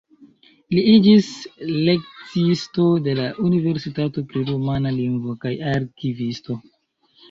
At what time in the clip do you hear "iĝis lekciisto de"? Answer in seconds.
0.93-3.17